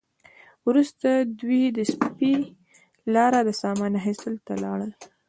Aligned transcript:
وروسته 0.67 1.07
دوی 1.39 1.61
د 1.77 1.79
سپي 1.93 2.35
لپاره 3.13 3.39
د 3.43 3.49
سامان 3.61 3.91
اخیستلو 4.01 4.43
ته 4.47 4.53
لاړل 4.63 4.91